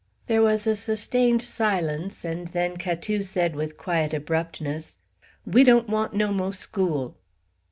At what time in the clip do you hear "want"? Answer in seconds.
5.89-6.15